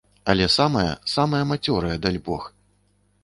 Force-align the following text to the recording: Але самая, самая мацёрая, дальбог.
Але 0.31 0.45
самая, 0.53 0.93
самая 1.15 1.43
мацёрая, 1.51 1.97
дальбог. 2.05 2.49